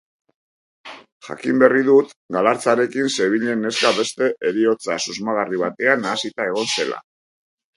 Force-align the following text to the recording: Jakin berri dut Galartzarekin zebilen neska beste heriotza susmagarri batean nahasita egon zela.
Jakin 1.27 1.59
berri 1.63 1.83
dut 1.89 2.15
Galartzarekin 2.37 3.11
zebilen 3.17 3.61
neska 3.67 3.93
beste 3.99 4.31
heriotza 4.49 4.99
susmagarri 5.05 5.63
batean 5.69 6.03
nahasita 6.07 6.49
egon 6.53 6.75
zela. 6.79 6.99